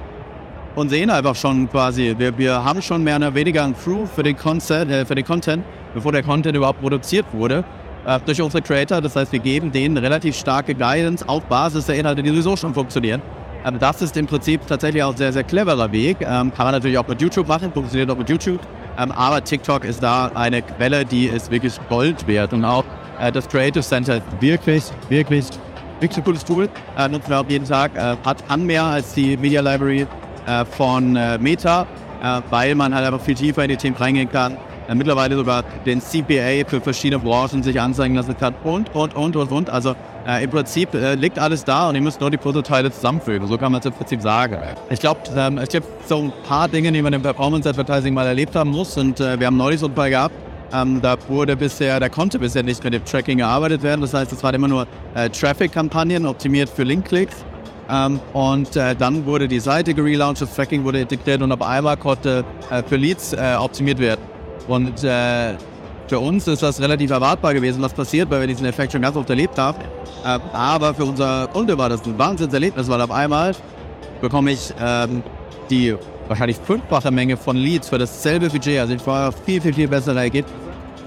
und 0.75 0.89
sehen 0.89 1.11
einfach 1.11 1.35
schon 1.35 1.69
quasi, 1.69 2.15
wir, 2.17 2.37
wir 2.39 2.65
haben 2.65 2.81
schon 2.83 3.03
mehr 3.05 3.17
oder 3.17 3.35
weniger 3.35 3.65
ein 3.65 3.75
Proof 3.75 4.11
für 4.13 4.23
den, 4.23 4.37
Concept, 4.37 4.91
äh, 4.91 5.05
für 5.05 5.15
den 5.15 5.25
Content, 5.25 5.65
bevor 5.95 6.13
der 6.13 6.23
Content 6.23 6.57
überhaupt 6.57 6.81
produziert 6.81 7.27
wurde, 7.33 7.65
äh, 8.07 8.19
durch 8.25 8.41
unsere 8.41 8.63
Creator. 8.63 9.01
Das 9.01 9.17
heißt, 9.17 9.33
wir 9.33 9.41
geben 9.41 9.71
denen 9.71 9.97
relativ 9.97 10.37
starke 10.37 10.75
Guidance 10.75 11.29
auf 11.29 11.45
Basis 11.45 11.87
der 11.87 11.97
Inhalte, 11.97 12.23
die 12.23 12.31
sowieso 12.31 12.57
schon 12.57 12.75
funktionieren. 12.75 13.21
Ähm, 13.65 13.79
das 13.79 14.03
ist 14.03 14.17
im 14.17 14.27
Prinzip 14.27 14.67
tatsächlich 14.67 15.03
auch 15.03 15.13
ein 15.13 15.17
sehr, 15.17 15.33
sehr 15.33 15.45
cleverer 15.45 15.93
Weg. 15.93 16.19
Ähm, 16.21 16.53
kann 16.55 16.67
man 16.67 16.73
natürlich 16.73 16.99
auch 16.99 17.07
mit 17.07 17.21
YouTube 17.21 17.49
machen, 17.49 17.73
funktioniert 17.73 18.11
auch 18.11 18.19
mit 18.19 18.29
YouTube. 18.29 18.61
Ähm, 18.99 19.13
aber 19.13 19.43
TikTok 19.43 19.85
ist 19.85 20.03
da 20.03 20.31
eine 20.35 20.63
Quelle, 20.63 21.05
die 21.05 21.27
ist 21.27 21.51
wirklich 21.51 21.75
Gold 21.89 22.27
wert. 22.27 22.53
Und 22.53 22.65
auch 22.65 22.85
äh, 23.21 23.31
das 23.31 23.49
Creative 23.49 23.83
Center 23.83 24.17
ist 24.17 24.25
wirklich, 24.41 24.85
wirklich, 25.09 25.47
wirklich 26.01 26.19
ein 26.19 26.25
cooles 26.25 26.45
Tool. 26.45 26.69
Äh, 26.99 27.09
nutzen 27.09 27.31
wir 27.31 27.41
auch 27.41 27.49
jeden 27.49 27.67
Tag. 27.67 27.95
Äh, 27.95 28.17
hat 28.25 28.43
an 28.49 28.65
mehr 28.65 28.85
als 28.85 29.15
die 29.15 29.37
Media 29.37 29.61
Library 29.61 30.07
äh, 30.47 30.65
von 30.65 31.17
äh, 31.17 31.39
Meta, 31.39 31.87
äh, 32.23 32.41
weil 32.51 32.75
man 32.75 32.95
halt 32.95 33.07
einfach 33.07 33.21
viel 33.21 33.35
tiefer 33.35 33.63
in 33.63 33.71
die 33.71 33.77
Themen 33.77 33.97
reingehen 33.97 34.31
kann. 34.31 34.57
mittlerweile 34.95 35.37
sogar 35.37 35.63
den 35.87 36.01
CPA 36.01 36.69
für 36.69 36.81
verschiedene 36.81 37.23
Branchen 37.23 37.63
sich 37.63 37.81
anzeigen 37.81 38.17
lassen 38.17 38.37
kann 38.37 38.55
und, 38.65 38.95
und, 38.95 39.15
und, 39.15 39.37
und, 39.37 39.53
und. 39.53 39.71
Also 39.71 39.95
im 40.41 40.51
Prinzip 40.51 40.91
liegt 41.17 41.37
alles 41.37 41.65
da 41.65 41.89
und 41.89 41.97
ihr 41.97 42.01
müsst 42.01 42.21
nur 42.21 42.31
die 42.31 42.37
Puzzleteile 42.37 42.93
zusammenfügen. 42.93 43.49
So 43.49 43.59
kann 43.59 43.73
man 43.73 43.81
es 43.81 43.87
im 43.87 43.93
Prinzip 43.93 44.23
sagen. 44.23 44.57
Ich 44.89 45.01
glaube, 45.01 45.21
ähm, 45.37 45.59
es 45.59 45.69
gibt 45.69 45.87
so 46.07 46.19
ein 46.19 46.33
paar 46.47 46.69
Dinge, 46.69 46.93
die 46.93 47.03
man 47.03 47.13
im 47.13 47.23
Performance 47.23 47.69
Advertising 47.69 48.15
mal 48.15 48.27
erlebt 48.27 48.55
haben 48.55 48.71
muss 48.71 48.97
und 48.97 49.19
wir 49.19 49.45
haben 49.45 49.57
neulich 49.57 49.81
so 49.81 49.87
ein 49.87 49.95
paar 49.95 50.11
gehabt. 50.11 50.35
Ähm, 50.73 51.01
da 51.03 51.17
wurde 51.29 51.57
bisher, 51.57 52.01
da 52.01 52.09
konnte 52.09 52.39
bisher 52.39 52.63
nicht 52.63 52.83
mit 52.83 52.95
dem 52.95 53.05
Tracking 53.05 53.39
gearbeitet 53.39 53.83
werden. 53.83 54.01
Das 54.01 54.15
heißt, 54.15 54.33
es 54.33 54.43
waren 54.43 54.55
immer 54.55 54.69
nur 54.69 54.87
äh, 55.15 55.29
Traffic-Kampagnen 55.29 56.25
optimiert 56.25 56.69
für 56.69 56.85
Link-Klicks. 56.85 57.45
Ähm, 57.91 58.21
und 58.33 58.77
äh, 58.77 58.95
dann 58.95 59.27
wurde 59.27 59.49
die 59.49 59.61
Seite 59.61 59.95
gelauncht, 59.95 60.41
das 60.41 60.55
Tracking 60.55 60.85
wurde 60.85 61.01
integriert 61.01 61.43
und 61.43 61.53
auf 61.53 61.63
einmal 61.63 61.97
konnte 61.97 62.45
äh, 62.71 62.83
für 62.83 62.97
Leads 62.97 63.33
äh, 63.33 63.57
optimiert 63.59 63.99
werden. 63.99 64.21
Und 64.69 65.03
äh, 65.03 65.55
für 66.09 66.19
uns 66.19 66.47
ist 66.47 66.63
das 66.63 66.81
relativ 66.81 67.11
erwartbar 67.11 67.55
gewesen, 67.55 67.83
was 67.83 67.93
passiert, 67.93 68.31
weil 68.31 68.41
wir 68.41 68.47
diesen 68.47 68.67
Effekt 68.67 68.93
schon 68.93 69.03
ganz 69.03 69.17
oft 69.17 69.29
erlebt 69.31 69.59
haben. 69.59 69.79
Ähm, 70.25 70.41
aber 70.53 70.95
für 70.95 71.05
unser 71.05 71.49
Kunde 71.49 71.77
war 71.77 71.89
das 71.89 72.05
ein 72.05 72.19
Wahnsinnserlebnis, 72.19 72.89
weil 72.89 73.01
auf 73.01 73.11
einmal 73.11 73.55
bekomme 74.21 74.53
ich 74.53 74.73
ähm, 74.81 75.23
die 75.71 75.97
wahrscheinlich 76.29 76.59
fünffache 76.59 77.11
Menge 77.11 77.37
von 77.37 77.57
Leads 77.57 77.89
für 77.89 77.99
dasselbe 77.99 78.49
Budget. 78.49 78.79
Also 78.79 78.95
ich 78.95 79.07
war 79.07 79.33
viel, 79.33 79.61
viel, 79.61 79.75
viel 79.75 79.89
besser 79.89 80.15
reagiert. 80.15 80.47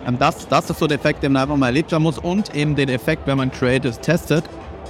Ähm, 0.08 0.18
das, 0.20 0.48
das 0.48 0.70
ist 0.70 0.80
so 0.80 0.88
der 0.88 0.98
Effekt, 0.98 1.24
den 1.24 1.32
man 1.32 1.44
einfach 1.44 1.56
mal 1.56 1.68
erlebt 1.68 1.94
haben 1.94 2.04
muss 2.04 2.18
und 2.18 2.54
eben 2.56 2.76
den 2.76 2.90
Effekt, 2.90 3.26
wenn 3.26 3.38
man 3.38 3.52
Creatives 3.52 4.00
testet, 4.00 4.44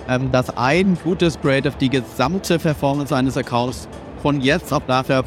ähm, 0.07 0.31
dass 0.31 0.55
ein 0.55 0.97
gutes 1.03 1.39
Creative 1.39 1.73
die 1.79 1.89
gesamte 1.89 2.59
Performance 2.59 3.15
eines 3.15 3.37
Accounts 3.37 3.87
von 4.21 4.41
jetzt 4.41 4.71
auf 4.73 4.87
nachher 4.87 5.23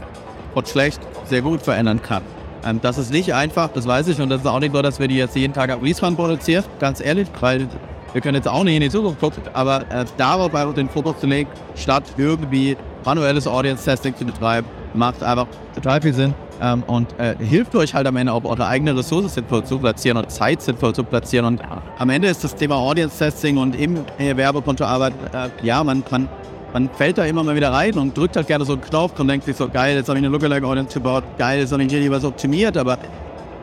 von 0.54 0.66
schlecht 0.66 1.00
sehr 1.26 1.42
gut 1.42 1.62
verändern 1.62 2.02
kann. 2.02 2.22
Ähm, 2.64 2.80
das 2.82 2.98
ist 2.98 3.12
nicht 3.12 3.34
einfach, 3.34 3.70
das 3.72 3.86
weiß 3.86 4.08
ich, 4.08 4.20
und 4.20 4.30
das 4.30 4.40
ist 4.42 4.46
auch 4.46 4.60
nicht 4.60 4.74
so, 4.74 4.82
dass 4.82 4.98
wir 4.98 5.08
die 5.08 5.16
jetzt 5.16 5.36
jeden 5.36 5.52
Tag 5.52 5.70
am 5.70 5.80
Respawn 5.80 6.16
produzieren, 6.16 6.64
ganz 6.78 7.00
ehrlich, 7.00 7.28
weil 7.40 7.68
wir 8.12 8.20
können 8.20 8.36
jetzt 8.36 8.48
auch 8.48 8.64
nicht 8.64 8.76
in 8.76 8.82
die 8.82 8.90
Zukunft 8.90 9.20
gucken, 9.20 9.42
aber 9.52 9.82
äh, 9.90 10.04
darauf 10.16 10.54
einfach 10.54 10.74
den 10.74 10.88
Fokus 10.88 11.18
zu 11.20 11.26
legen, 11.26 11.50
statt 11.74 12.04
irgendwie 12.16 12.76
manuelles 13.04 13.46
Audience-Testing 13.46 14.16
zu 14.16 14.24
betreiben, 14.24 14.66
macht 14.94 15.22
einfach 15.22 15.46
total 15.74 16.00
viel 16.00 16.14
Sinn 16.14 16.34
ähm, 16.60 16.82
und 16.86 17.18
äh, 17.18 17.34
hilft 17.38 17.74
euch 17.74 17.94
halt 17.94 18.06
am 18.06 18.16
Ende 18.16 18.32
auch 18.32 18.44
eure 18.44 18.66
eigene 18.66 18.96
Ressourcen 18.96 19.28
sinnvoll 19.28 19.64
zu 19.64 19.78
platzieren 19.78 20.18
und 20.18 20.30
Zeit 20.30 20.62
sinnvoll 20.62 20.94
zu 20.94 21.04
platzieren. 21.04 21.46
Und 21.46 21.62
am 21.98 22.10
Ende 22.10 22.28
ist 22.28 22.44
das 22.44 22.54
Thema 22.54 22.76
Audience-Testing 22.76 23.56
und 23.56 23.74
im 23.78 24.04
Werbekonto 24.18 24.84
arbeiten, 24.84 25.18
äh, 25.32 25.48
ja, 25.66 25.82
man, 25.84 26.04
man, 26.10 26.28
man 26.72 26.88
fällt 26.90 27.18
da 27.18 27.24
immer 27.24 27.42
mal 27.42 27.56
wieder 27.56 27.72
rein 27.72 27.94
und 27.94 28.16
drückt 28.16 28.36
halt 28.36 28.46
gerne 28.46 28.64
so 28.64 28.72
einen 28.72 28.82
Knopf 28.82 29.18
und 29.18 29.28
denkt 29.28 29.46
sich 29.46 29.56
so, 29.56 29.68
geil, 29.68 29.96
jetzt 29.96 30.08
habe 30.08 30.18
ich 30.18 30.24
eine 30.24 30.32
Lookalike-Audience 30.32 30.94
gebaut, 30.94 31.24
geil, 31.38 31.60
jetzt 31.60 31.72
habe 31.72 31.82
ich 31.82 31.90
hier 31.90 32.20
so 32.20 32.28
optimiert, 32.28 32.76
aber 32.76 32.98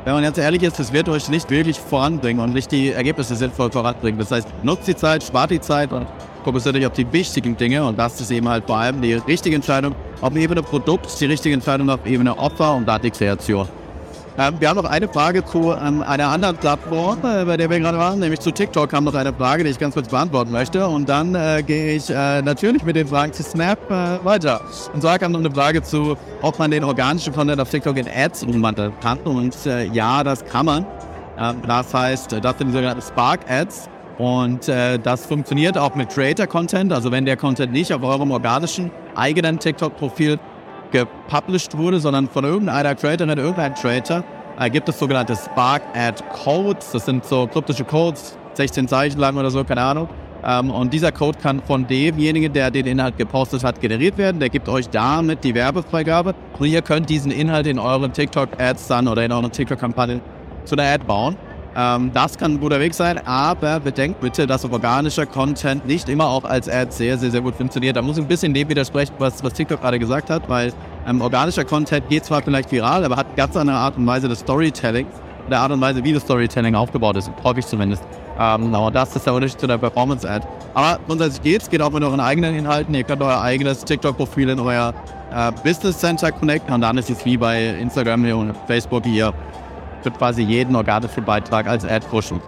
wenn 0.05 0.13
man 0.13 0.23
jetzt 0.23 0.37
ehrlich 0.37 0.61
ist, 0.61 0.77
das 0.79 0.93
wird 0.93 1.09
euch 1.09 1.29
nicht 1.29 1.49
wirklich 1.49 1.79
voranbringen 1.79 2.43
und 2.43 2.53
nicht 2.53 2.71
die 2.71 2.91
Ergebnisse 2.91 3.35
sinnvoll 3.35 3.71
voranbringen. 3.71 4.19
Das 4.19 4.29
heißt, 4.29 4.47
nutzt 4.61 4.87
die 4.87 4.95
Zeit, 4.95 5.23
spart 5.23 5.49
die 5.49 5.59
Zeit 5.59 5.91
und 5.91 6.05
fokussiert 6.45 6.75
euch 6.75 6.85
auf 6.85 6.93
die 6.93 7.11
wichtigen 7.11 7.57
Dinge 7.57 7.83
und 7.83 7.97
das 7.97 8.21
ist 8.21 8.31
eben 8.31 8.47
halt 8.47 8.65
vor 8.65 8.77
allem 8.77 9.01
die 9.01 9.15
richtige 9.15 9.55
Entscheidung 9.55 9.95
auf 10.21 10.35
Ebene 10.35 10.61
Produkt, 10.61 11.19
die 11.19 11.25
richtige 11.25 11.55
Entscheidung 11.55 11.89
auf 11.89 12.05
Ebene 12.05 12.37
Opfer 12.37 12.75
und 12.75 12.87
Datenkreation. 12.87 13.67
Ähm, 14.37 14.55
wir 14.59 14.69
haben 14.69 14.75
noch 14.75 14.89
eine 14.89 15.07
Frage 15.07 15.43
zu 15.45 15.71
ähm, 15.71 16.03
einer 16.03 16.27
anderen 16.27 16.57
Plattform, 16.57 17.19
äh, 17.19 17.45
bei 17.45 17.57
der 17.57 17.69
wir 17.69 17.79
gerade 17.79 17.97
waren, 17.97 18.19
nämlich 18.19 18.41
zu 18.41 18.51
TikTok 18.51 18.89
kam 18.89 19.05
noch 19.05 19.15
eine 19.15 19.33
Frage, 19.33 19.63
die 19.63 19.69
ich 19.69 19.79
ganz 19.79 19.93
kurz 19.93 20.09
beantworten 20.09 20.51
möchte. 20.51 20.85
Und 20.87 21.07
dann 21.07 21.33
äh, 21.35 21.63
gehe 21.65 21.95
ich 21.95 22.09
äh, 22.09 22.41
natürlich 22.41 22.83
mit 22.83 22.97
den 22.97 23.07
Fragen 23.07 23.31
zu 23.31 23.43
Snap 23.43 23.79
äh, 23.89 24.23
weiter. 24.25 24.59
Und 24.93 25.01
zwar 25.01 25.19
kam 25.19 25.31
noch 25.31 25.39
eine 25.39 25.51
Frage 25.51 25.81
zu, 25.81 26.17
ob 26.41 26.59
man 26.59 26.69
den 26.69 26.83
organischen 26.83 27.33
Content 27.33 27.61
auf 27.61 27.69
TikTok 27.69 27.95
in 27.95 28.07
Ads 28.09 28.43
umwandeln 28.43 28.91
kann. 29.01 29.19
Und 29.19 29.55
äh, 29.65 29.85
ja, 29.85 30.21
das 30.21 30.43
kann 30.43 30.65
man. 30.65 30.85
Ähm, 31.39 31.55
das 31.65 31.93
heißt, 31.93 32.33
das 32.33 32.57
sind 32.57 32.67
die 32.67 32.73
sogenannten 32.73 33.01
Spark 33.01 33.39
Ads. 33.49 33.89
Und 34.17 34.69
äh, 34.69 34.97
das 34.97 35.25
funktioniert 35.25 35.77
auch 35.77 35.95
mit 35.95 36.09
Creator-Content. 36.09 36.93
Also 36.93 37.11
wenn 37.11 37.25
der 37.25 37.37
Content 37.37 37.73
nicht 37.73 37.93
auf 37.93 38.01
eurem 38.03 38.31
organischen 38.31 38.91
eigenen 39.15 39.59
TikTok-Profil 39.59 40.39
gepublished 40.91 41.77
wurde, 41.77 41.99
sondern 41.99 42.29
von 42.29 42.45
irgendeiner 42.45 42.95
Creatorin, 42.95 43.37
irgendeinem 43.37 43.73
Creator, 43.73 44.23
äh, 44.57 44.69
gibt 44.69 44.87
es 44.87 44.97
sogenannte 44.97 45.35
Spark 45.35 45.81
Ad 45.93 46.23
Codes. 46.43 46.91
Das 46.91 47.05
sind 47.05 47.25
so 47.25 47.47
kryptische 47.47 47.83
Codes, 47.83 48.37
16 48.53 48.87
Zeichen 48.87 49.19
lang 49.19 49.35
oder 49.35 49.51
so, 49.51 49.63
keine 49.63 49.81
Ahnung. 49.81 50.07
Ähm, 50.45 50.71
und 50.71 50.93
dieser 50.93 51.11
Code 51.11 51.37
kann 51.41 51.61
von 51.61 51.85
demjenigen, 51.85 52.53
der 52.53 52.71
den 52.71 52.85
Inhalt 52.85 53.17
gepostet 53.17 53.63
hat, 53.63 53.81
generiert 53.81 54.17
werden. 54.17 54.39
Der 54.39 54.49
gibt 54.49 54.69
euch 54.69 54.89
damit 54.89 55.43
die 55.43 55.55
Werbefreigabe. 55.55 56.35
Und 56.57 56.67
ihr 56.67 56.81
könnt 56.81 57.09
diesen 57.09 57.31
Inhalt 57.31 57.67
in 57.67 57.79
euren 57.79 58.13
TikTok-Ads 58.13 58.87
dann 58.87 59.07
oder 59.07 59.25
in 59.25 59.31
euren 59.31 59.51
TikTok-Kampagnen 59.51 60.21
zu 60.63 60.75
einer 60.75 60.93
Ad 60.93 61.03
bauen. 61.05 61.35
Ähm, 61.77 62.11
das 62.13 62.37
kann 62.37 62.53
ein 62.53 62.59
guter 62.59 62.79
Weg 62.79 62.93
sein, 62.93 63.19
aber 63.25 63.81
bedenkt 63.81 64.21
bitte, 64.21 64.47
dass 64.47 64.63
organischer 64.63 65.25
Content 65.25 65.85
nicht 65.85 66.07
immer 66.07 66.27
auch 66.27 66.45
als 66.45 66.69
Ad 66.69 66.91
sehr, 66.91 67.17
sehr, 67.17 67.31
sehr 67.31 67.41
gut 67.41 67.55
funktioniert. 67.55 67.97
Da 67.97 68.01
muss 68.01 68.17
ich 68.17 68.23
ein 68.23 68.27
bisschen 68.27 68.53
dem 68.53 68.69
widersprechen, 68.69 69.13
was, 69.19 69.43
was 69.43 69.53
TikTok 69.53 69.81
gerade 69.81 69.99
gesagt 69.99 70.29
hat, 70.29 70.47
weil 70.47 70.71
ähm, 71.05 71.21
organischer 71.21 71.65
Content 71.65 72.07
geht 72.07 72.23
zwar 72.23 72.41
vielleicht 72.41 72.71
viral, 72.71 73.03
aber 73.03 73.17
hat 73.17 73.35
ganz 73.35 73.57
andere 73.57 73.75
Art 73.75 73.97
und 73.97 74.07
Weise 74.07 74.29
des 74.29 74.39
Storytelling, 74.39 75.05
der 75.49 75.59
Art 75.59 75.71
und 75.71 75.81
Weise, 75.81 76.01
wie 76.03 76.13
das 76.13 76.23
Storytelling 76.23 76.75
aufgebaut 76.75 77.17
ist, 77.17 77.29
häufig 77.43 77.65
zumindest. 77.65 78.03
Ähm, 78.39 78.73
und 78.73 78.95
das 78.95 79.13
ist 79.13 79.25
der 79.25 79.33
Unterschied 79.33 79.59
zu 79.59 79.67
der 79.67 79.77
Performance-Ad. 79.77 80.47
Aber 80.73 80.97
grundsätzlich 81.05 81.41
geht's, 81.41 81.69
geht 81.69 81.81
auch 81.81 81.91
mit 81.91 82.03
euren 82.03 82.21
eigenen 82.21 82.55
Inhalten. 82.55 82.93
Ihr 82.95 83.03
könnt 83.03 83.21
euer 83.21 83.41
eigenes 83.41 83.83
TikTok-Profil 83.83 84.49
in 84.49 84.59
euer 84.59 84.93
äh, 85.33 85.51
Business 85.61 85.97
Center 85.97 86.31
connecten 86.31 86.73
und 86.73 86.81
dann 86.81 86.97
ist 86.97 87.09
es 87.09 87.25
wie 87.25 87.35
bei 87.35 87.65
Instagram 87.65 88.23
und 88.31 88.55
Facebook 88.65 89.03
hier 89.03 89.33
für 90.05 90.11
quasi 90.11 90.43
jeden 90.43 90.75
organischen 90.75 91.25
Beitrag 91.25 91.67
als 91.67 91.83
Ad 91.83 92.05
pushen. 92.07 92.39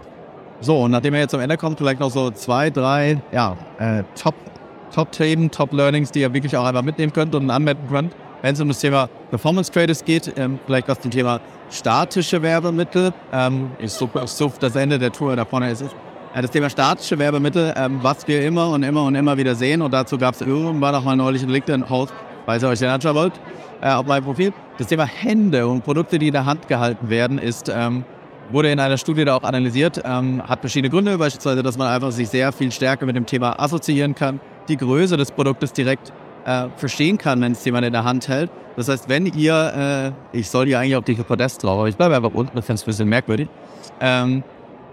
So, 0.62 0.84
und 0.84 0.92
nachdem 0.92 1.16
er 1.16 1.22
jetzt 1.22 1.34
am 1.34 1.42
Ende 1.42 1.58
kommt, 1.58 1.80
vielleicht 1.80 2.00
noch 2.00 2.12
so 2.12 2.30
zwei, 2.30 2.70
drei 2.70 3.20
ja, 3.32 3.58
äh, 3.80 4.04
Top, 4.16 4.36
Top-Themen, 4.94 5.50
Top-Learnings, 5.50 6.12
die 6.12 6.22
ihr 6.22 6.34
wirklich 6.34 6.56
auch 6.56 6.66
einfach 6.66 6.84
mitnehmen 6.84 7.12
könnt 7.12 7.34
und 7.34 7.50
anwenden 7.50 7.88
könnt. 7.90 8.16
Wenn 8.44 8.54
es 8.54 8.62
um 8.62 8.68
das 8.68 8.80
Thema 8.80 9.10
Performance 9.32 9.72
Traders 9.72 10.06
geht, 10.06 10.32
ähm, 10.38 10.60
vielleicht 10.68 10.88
was 10.88 11.00
zum 11.00 11.10
Thema 11.10 11.40
statische 11.72 12.44
Werbemittel. 12.44 13.12
Ähm, 13.34 13.72
ich 13.80 13.92
suche 13.92 14.28
such 14.28 14.60
das 14.60 14.76
Ende 14.76 15.00
der 15.00 15.12
Tour 15.12 15.36
da 15.36 15.44
vorne 15.44 15.72
ist. 15.72 15.82
Äh, 15.82 16.42
das 16.44 16.52
Thema 16.52 16.70
statische 16.70 17.18
Werbemittel, 17.18 17.74
ähm, 17.76 18.00
was 18.04 18.28
wir 18.28 18.46
immer 18.46 18.70
und 18.70 18.84
immer 18.84 19.04
und 19.04 19.16
immer 19.16 19.36
wieder 19.36 19.56
sehen. 19.56 19.82
Und 19.82 19.92
dazu 19.92 20.20
gab 20.20 20.36
es 20.36 20.42
irgendwann 20.42 20.94
auch 20.94 21.04
mal 21.04 21.16
neulich 21.16 21.42
einen 21.42 21.52
LinkedIn-Post, 21.52 22.14
falls 22.46 22.62
ihr 22.62 22.70
euch 22.70 22.80
den 22.80 22.90
anschauen 22.90 23.16
wollt 23.16 23.34
äh, 23.82 23.90
auf 23.90 24.06
meinem 24.06 24.24
Profil. 24.24 24.54
Das 24.78 24.86
Thema 24.88 25.06
Hände 25.06 25.68
und 25.68 25.84
Produkte, 25.84 26.20
die 26.20 26.28
in 26.28 26.34
der 26.34 26.46
Hand 26.46 26.68
gehalten 26.68 27.10
werden, 27.10 27.40
ist, 27.40 27.68
ähm, 27.68 28.06
wurde 28.52 28.72
in 28.72 28.80
einer 28.80 28.98
Studie 28.98 29.26
da 29.26 29.36
auch 29.36 29.44
analysiert, 29.44 30.02
ähm, 30.06 30.42
hat 30.48 30.60
verschiedene 30.60 30.92
Gründe, 30.92 31.18
beispielsweise, 31.18 31.64
dass 31.64 31.80
man 31.80 31.88
einfach 31.88 32.12
sich 32.12 32.30
sehr 32.30 32.52
viel 32.52 32.72
stärker 32.72 33.08
mit 33.08 33.16
dem 33.16 33.26
Thema 33.26 33.60
assoziieren 33.60 34.14
kann, 34.14 34.40
die 34.68 34.78
Größe 34.78 35.18
des 35.18 35.32
Produktes 35.32 35.74
direkt 35.74 36.14
äh, 36.46 36.68
verstehen 36.76 37.18
kann, 37.18 37.42
wenn 37.42 37.54
es 37.54 37.66
jemand 37.66 37.88
in 37.88 37.94
der 37.94 38.04
Hand 38.04 38.28
hält. 38.28 38.52
Das 38.76 38.88
heißt, 38.88 39.10
wenn 39.10 39.26
ihr, 39.26 40.14
äh, 40.34 40.38
ich 40.38 40.48
soll 40.48 40.68
hier 40.68 40.80
eigentlich 40.80 40.96
auf 40.96 41.06
die 41.06 41.16
Podest 41.16 41.64
drauf, 41.64 41.80
aber 41.80 41.90
ich 41.90 41.98
bleibe 41.98 42.16
einfach 42.16 42.34
unten, 42.36 42.56
das 42.56 42.70
ist 42.70 42.84
ein 42.84 42.86
bisschen 42.86 43.10
merkwürdig. 43.10 43.50
Ähm, 44.00 44.44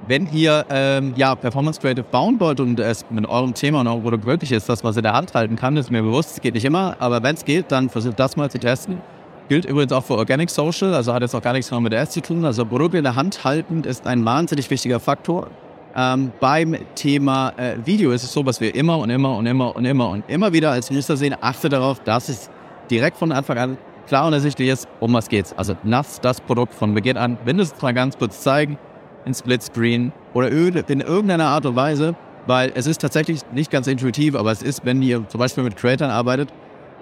wenn 0.08 0.28
ihr 0.32 0.64
ähm, 0.70 1.12
ja, 1.16 1.34
Performance 1.34 1.78
Creative 1.80 2.04
bauen 2.04 2.40
wollt 2.40 2.60
und 2.60 2.80
es 2.80 3.04
mit 3.10 3.28
eurem 3.28 3.52
Thema 3.52 3.80
und 3.80 3.86
eurem 3.86 4.02
Produkt 4.02 4.24
wirklich 4.24 4.52
ist, 4.52 4.68
das, 4.68 4.82
was 4.82 4.96
ihr 4.96 5.00
in 5.00 5.04
der 5.04 5.12
Hand 5.12 5.34
halten 5.34 5.56
kann, 5.56 5.76
ist 5.76 5.90
mir 5.90 6.02
bewusst, 6.02 6.32
es 6.32 6.40
geht 6.40 6.54
nicht 6.54 6.64
immer, 6.64 6.96
aber 6.98 7.22
wenn 7.22 7.34
es 7.34 7.44
geht, 7.44 7.70
dann 7.70 7.90
versucht 7.90 8.18
das 8.18 8.36
mal 8.36 8.50
zu 8.50 8.58
testen. 8.58 9.00
Gilt 9.48 9.66
übrigens 9.66 9.92
auch 9.92 10.04
für 10.04 10.16
Organic 10.16 10.48
Social, 10.48 10.94
also 10.94 11.12
hat 11.12 11.20
jetzt 11.20 11.34
auch 11.34 11.42
gar 11.42 11.52
nichts 11.52 11.70
mit 11.70 11.92
der 11.92 12.00
S 12.00 12.10
zu 12.10 12.22
tun. 12.22 12.44
Also 12.44 12.64
Produkte 12.64 12.96
in 12.96 13.04
der 13.04 13.14
Hand 13.14 13.44
halten 13.44 13.84
ist 13.84 14.06
ein 14.06 14.24
wahnsinnig 14.24 14.70
wichtiger 14.70 15.00
Faktor. 15.00 15.48
Ähm, 15.94 16.32
beim 16.40 16.76
Thema 16.94 17.52
äh, 17.56 17.76
Video 17.84 18.10
ist 18.12 18.24
es 18.24 18.32
so, 18.32 18.44
was 18.46 18.60
wir 18.60 18.74
immer 18.74 18.98
und 18.98 19.10
immer 19.10 19.36
und 19.36 19.46
immer 19.46 19.76
und 19.76 19.84
immer 19.84 20.08
und 20.08 20.24
immer 20.28 20.52
wieder 20.52 20.70
als 20.72 20.90
Minister 20.90 21.16
sehen, 21.16 21.36
achte 21.40 21.68
darauf, 21.68 22.00
dass 22.00 22.28
es 22.28 22.50
direkt 22.90 23.18
von 23.18 23.32
Anfang 23.32 23.58
an 23.58 23.78
klar 24.06 24.26
und 24.26 24.32
ersichtlich 24.32 24.68
ist, 24.70 24.88
um 24.98 25.12
was 25.12 25.28
geht's. 25.28 25.52
Also 25.56 25.76
lasst 25.84 26.24
das 26.24 26.40
Produkt 26.40 26.74
von 26.74 26.94
Beginn 26.94 27.16
an 27.16 27.38
mindestens 27.44 27.80
mal 27.82 27.92
ganz 27.92 28.16
kurz 28.18 28.40
zeigen, 28.40 28.78
in 29.24 29.34
Splitscreen 29.34 30.12
oder 30.32 30.50
in 30.50 31.00
irgendeiner 31.00 31.46
Art 31.46 31.66
und 31.66 31.76
Weise, 31.76 32.14
weil 32.46 32.72
es 32.74 32.86
ist 32.86 33.00
tatsächlich 33.00 33.40
nicht 33.52 33.70
ganz 33.70 33.86
intuitiv, 33.86 34.34
aber 34.34 34.52
es 34.52 34.62
ist, 34.62 34.84
wenn 34.84 35.00
ihr 35.02 35.26
zum 35.28 35.38
Beispiel 35.38 35.64
mit 35.64 35.76
Creators 35.76 36.10
arbeitet, 36.10 36.48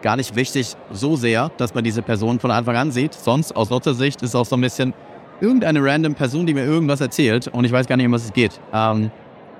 gar 0.03 0.17
nicht 0.17 0.37
wichtig 0.37 0.77
so 0.93 1.17
sehr, 1.17 1.51
dass 1.57 1.75
man 1.75 1.85
diese 1.85 2.03
Person 2.03 2.41
von 2.41 2.51
Anfang 2.51 2.77
an 2.77 2.91
sieht. 2.91 3.15
Sonst 3.15 3.57
aus 3.57 3.71
Nutzersicht 3.71 4.21
ist 4.23 4.31
es 4.31 4.35
auch 4.35 4.45
so 4.45 4.57
ein 4.57 4.61
bisschen 4.61 4.93
irgendeine 5.41 5.83
random 5.83 6.15
Person, 6.15 6.47
die 6.47 6.55
mir 6.55 6.65
irgendwas 6.65 7.01
erzählt 7.01 7.49
und 7.49 7.65
ich 7.65 7.73
weiß 7.73 7.87
gar 7.87 7.97
nicht, 7.97 8.07
um 8.07 8.13
was 8.13 8.25
es 8.25 8.33
geht. 8.33 8.61
Ähm, 8.73 9.11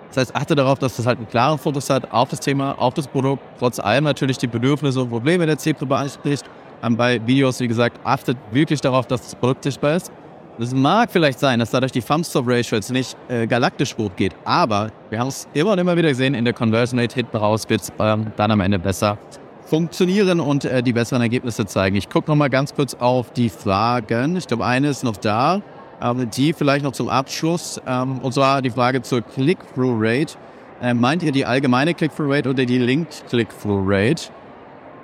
das 0.09 0.19
heißt, 0.19 0.37
achte 0.37 0.55
darauf, 0.55 0.79
dass 0.79 0.97
das 0.97 1.07
halt 1.07 1.19
ein 1.21 1.29
klarer 1.29 1.57
Fokus 1.57 1.89
hat 1.89 2.13
auf 2.13 2.29
das 2.29 2.41
Thema, 2.41 2.79
auf 2.79 2.93
das 2.93 3.09
Produkt, 3.09 3.43
trotz 3.59 3.81
allem 3.81 4.05
natürlich 4.05 4.37
die 4.37 4.47
Bedürfnisse 4.47 5.01
und 5.01 5.09
Probleme 5.09 5.47
der 5.47 5.57
Zielgruppe 5.57 5.97
anspricht. 5.97 6.45
Ähm, 6.83 6.97
bei 6.97 7.27
Videos, 7.27 7.61
wie 7.61 7.69
gesagt, 7.69 7.99
achtet 8.05 8.37
wirklich 8.51 8.81
darauf, 8.81 9.07
dass 9.07 9.23
das 9.23 9.35
Produkt 9.35 9.65
sichtbar 9.65 9.97
ist. 9.97 10.13
Es 10.59 10.75
mag 10.75 11.11
vielleicht 11.11 11.39
sein, 11.39 11.59
dass 11.59 11.71
dadurch 11.71 11.93
die 11.93 12.03
Thumb-Stop-Ratio 12.03 12.77
jetzt 12.77 12.93
nicht 12.93 13.17
äh, 13.29 13.47
galaktisch 13.47 13.97
hoch 13.97 14.11
geht, 14.15 14.35
aber 14.45 14.91
wir 15.09 15.19
haben 15.19 15.29
es 15.29 15.49
immer 15.55 15.73
und 15.73 15.79
immer 15.79 15.97
wieder 15.97 16.11
gesehen, 16.11 16.35
in 16.35 16.45
der 16.45 16.53
Conversion 16.53 17.01
Rate 17.01 17.15
hinten 17.15 17.37
raus 17.39 17.69
wird 17.69 17.81
es 17.81 17.93
ähm, 17.99 18.27
dann 18.37 18.51
am 18.51 18.61
Ende 18.61 18.79
besser 18.79 19.17
funktionieren 19.73 20.39
und 20.39 20.67
äh, 20.67 20.83
die 20.83 20.93
besseren 20.93 21.23
Ergebnisse 21.23 21.65
zeigen. 21.65 21.97
Ich 21.97 22.11
gucke 22.11 22.31
nochmal 22.31 22.51
ganz 22.51 22.75
kurz 22.75 22.93
auf 22.93 23.33
die 23.33 23.49
Fragen. 23.49 24.37
Ich 24.37 24.47
glaube, 24.47 24.67
eine 24.67 24.91
ist 24.91 25.03
noch 25.03 25.17
da, 25.17 25.63
aber 25.99 26.27
die 26.27 26.53
vielleicht 26.53 26.85
noch 26.85 26.93
zum 26.93 27.09
Abschluss. 27.09 27.81
Ähm, 27.87 28.19
und 28.19 28.35
zwar 28.35 28.61
die 28.61 28.69
Frage 28.69 29.01
zur 29.01 29.23
Click-Through-Rate. 29.23 30.35
Äh, 30.83 30.93
meint 30.93 31.23
ihr 31.23 31.33
die 31.33 31.47
allgemeine 31.47 31.95
Click-Through-Rate 31.95 32.51
oder 32.51 32.67
die 32.67 32.77
Linked 32.77 33.25
Click-Through-Rate? 33.31 34.25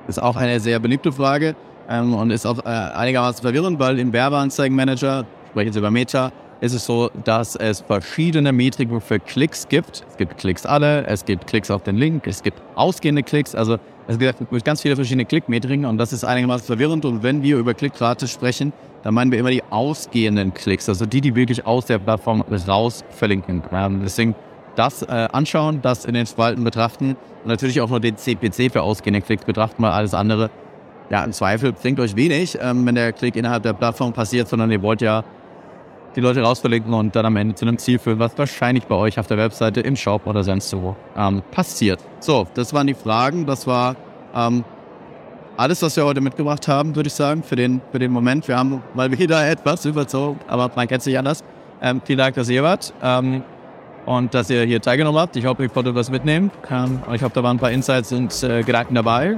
Ist 0.06 0.20
auch 0.20 0.36
eine 0.36 0.60
sehr 0.60 0.78
beliebte 0.80 1.12
Frage 1.12 1.56
ähm, 1.88 2.12
und 2.12 2.30
ist 2.30 2.44
auch 2.44 2.58
äh, 2.58 2.68
einigermaßen 2.68 3.40
verwirrend, 3.40 3.78
weil 3.78 3.98
im 3.98 4.12
Werbeanzeigenmanager 4.12 5.24
spreche 5.48 5.68
jetzt 5.68 5.76
über 5.76 5.90
Meta, 5.90 6.30
ist 6.60 6.74
es 6.74 6.84
so, 6.84 7.10
dass 7.24 7.56
es 7.56 7.80
verschiedene 7.80 8.52
Metriken 8.52 9.00
für 9.00 9.18
Klicks 9.18 9.66
gibt. 9.66 10.04
Es 10.10 10.18
gibt 10.18 10.36
Klicks 10.36 10.66
alle, 10.66 11.06
es 11.06 11.24
gibt 11.24 11.46
Klicks 11.46 11.70
auf 11.70 11.84
den 11.84 11.96
Link, 11.96 12.26
es 12.26 12.42
gibt 12.42 12.60
ausgehende 12.74 13.22
Klicks, 13.22 13.54
also 13.54 13.78
es 14.08 14.18
gibt 14.18 14.64
ganz 14.64 14.80
viele 14.80 14.96
verschiedene 14.96 15.26
Klickmetriken 15.26 15.84
und 15.84 15.98
das 15.98 16.14
ist 16.14 16.24
einigermaßen 16.24 16.66
verwirrend. 16.66 17.04
Und 17.04 17.22
wenn 17.22 17.42
wir 17.42 17.58
über 17.58 17.74
Klickrate 17.74 18.26
sprechen, 18.26 18.72
dann 19.02 19.12
meinen 19.12 19.30
wir 19.30 19.38
immer 19.38 19.50
die 19.50 19.62
ausgehenden 19.68 20.54
Klicks, 20.54 20.88
also 20.88 21.04
die, 21.04 21.20
die 21.20 21.34
wirklich 21.34 21.66
aus 21.66 21.84
der 21.86 21.98
Plattform 21.98 22.42
raus 22.66 23.04
verlinken. 23.10 23.62
Deswegen 24.02 24.34
das 24.76 25.02
äh, 25.02 25.28
anschauen, 25.32 25.80
das 25.82 26.06
in 26.06 26.14
den 26.14 26.26
Spalten 26.26 26.64
betrachten 26.64 27.16
und 27.42 27.48
natürlich 27.48 27.82
auch 27.82 27.90
nur 27.90 28.00
den 28.00 28.16
CPC 28.16 28.72
für 28.72 28.82
ausgehende 28.82 29.20
Klicks 29.20 29.44
betrachten, 29.44 29.82
weil 29.82 29.90
alles 29.90 30.14
andere, 30.14 30.50
ja, 31.10 31.22
im 31.22 31.32
Zweifel 31.32 31.72
bringt 31.72 32.00
euch 32.00 32.16
wenig, 32.16 32.56
ähm, 32.62 32.86
wenn 32.86 32.94
der 32.94 33.12
Klick 33.12 33.36
innerhalb 33.36 33.62
der 33.62 33.74
Plattform 33.74 34.14
passiert, 34.14 34.48
sondern 34.48 34.70
ihr 34.70 34.80
wollt 34.80 35.02
ja 35.02 35.22
die 36.18 36.22
Leute 36.22 36.42
rausverlinken 36.42 36.92
und 36.94 37.14
dann 37.14 37.26
am 37.26 37.36
Ende 37.36 37.54
zu 37.54 37.64
einem 37.64 37.78
Ziel 37.78 38.00
führen, 38.00 38.18
was 38.18 38.36
wahrscheinlich 38.36 38.86
bei 38.86 38.96
euch 38.96 39.20
auf 39.20 39.28
der 39.28 39.38
Webseite, 39.38 39.80
im 39.82 39.94
Shop 39.94 40.26
oder 40.26 40.42
sonst 40.42 40.76
wo 40.76 40.96
ähm, 41.16 41.42
passiert. 41.52 42.00
So, 42.18 42.44
das 42.54 42.74
waren 42.74 42.88
die 42.88 42.94
Fragen. 42.94 43.46
Das 43.46 43.68
war 43.68 43.94
ähm, 44.34 44.64
alles, 45.56 45.80
was 45.80 45.94
wir 45.94 46.04
heute 46.04 46.20
mitgebracht 46.20 46.66
haben, 46.66 46.96
würde 46.96 47.06
ich 47.06 47.14
sagen, 47.14 47.44
für 47.44 47.54
den, 47.54 47.80
für 47.92 48.00
den 48.00 48.10
Moment. 48.10 48.48
Wir 48.48 48.58
haben 48.58 48.82
mal 48.94 49.16
wieder 49.16 49.48
etwas 49.48 49.84
überzogen, 49.84 50.40
aber 50.48 50.68
man 50.74 50.88
kennt 50.88 51.04
sich 51.04 51.16
anders. 51.16 51.44
Ähm, 51.80 52.02
vielen 52.04 52.18
Dank, 52.18 52.34
dass 52.34 52.48
ihr 52.48 52.64
wart 52.64 52.92
ähm, 53.00 53.44
und 54.04 54.34
dass 54.34 54.50
ihr 54.50 54.64
hier 54.64 54.82
teilgenommen 54.82 55.20
habt. 55.20 55.36
Ich 55.36 55.46
hoffe, 55.46 55.62
ihr 55.62 55.68
konntet 55.68 55.94
was 55.94 56.10
mitnehmen. 56.10 56.50
Ähm, 56.68 57.00
ich 57.14 57.22
hoffe, 57.22 57.34
da 57.36 57.44
waren 57.44 57.58
ein 57.58 57.60
paar 57.60 57.70
Insights 57.70 58.10
und 58.10 58.42
äh, 58.42 58.64
Gedanken 58.64 58.96
dabei. 58.96 59.36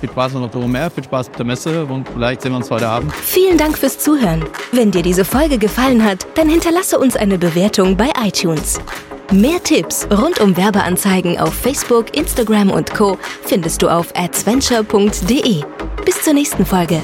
Viel 0.00 0.10
Spaß 0.10 0.34
noch 0.34 0.54
auf 0.54 0.66
mehr, 0.66 0.90
viel 0.90 1.04
Spaß 1.04 1.28
mit 1.28 1.38
der 1.38 1.46
Messe 1.46 1.84
und 1.84 2.08
vielleicht 2.08 2.42
sehen 2.42 2.52
wir 2.52 2.56
uns 2.56 2.70
heute 2.70 2.88
Abend. 2.88 3.12
Vielen 3.12 3.56
Dank 3.58 3.78
fürs 3.78 3.98
Zuhören. 3.98 4.44
Wenn 4.72 4.90
dir 4.90 5.02
diese 5.02 5.24
Folge 5.24 5.58
gefallen 5.58 6.04
hat, 6.04 6.26
dann 6.34 6.48
hinterlasse 6.48 6.98
uns 6.98 7.16
eine 7.16 7.38
Bewertung 7.38 7.96
bei 7.96 8.10
iTunes. 8.24 8.80
Mehr 9.32 9.62
Tipps 9.62 10.06
rund 10.10 10.40
um 10.40 10.56
Werbeanzeigen 10.56 11.38
auf 11.38 11.54
Facebook, 11.54 12.14
Instagram 12.16 12.70
und 12.70 12.92
Co. 12.92 13.16
findest 13.44 13.80
du 13.80 13.88
auf 13.88 14.12
adventure.de. 14.14 15.62
Bis 16.04 16.22
zur 16.22 16.34
nächsten 16.34 16.66
Folge. 16.66 17.00